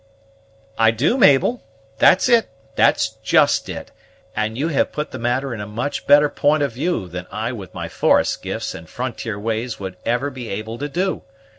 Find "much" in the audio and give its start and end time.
5.67-6.07